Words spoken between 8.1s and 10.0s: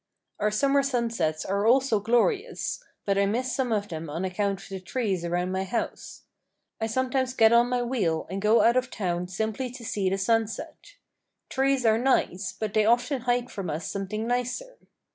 and go out of town simply to